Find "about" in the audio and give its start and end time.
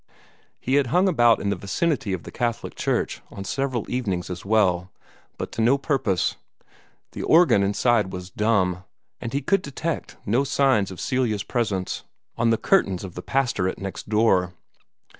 1.07-1.39